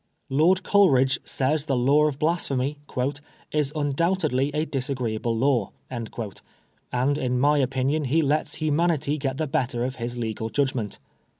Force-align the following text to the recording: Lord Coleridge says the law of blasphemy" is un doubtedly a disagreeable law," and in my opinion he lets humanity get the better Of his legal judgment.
Lord 0.29 0.63
Coleridge 0.63 1.19
says 1.25 1.65
the 1.65 1.75
law 1.77 2.07
of 2.07 2.17
blasphemy" 2.17 2.79
is 3.51 3.71
un 3.75 3.93
doubtedly 3.93 4.49
a 4.51 4.65
disagreeable 4.65 5.37
law," 5.37 5.73
and 5.91 6.09
in 7.19 7.39
my 7.39 7.59
opinion 7.59 8.05
he 8.05 8.23
lets 8.23 8.55
humanity 8.55 9.19
get 9.19 9.37
the 9.37 9.45
better 9.45 9.85
Of 9.85 9.97
his 9.97 10.17
legal 10.17 10.49
judgment. 10.49 10.97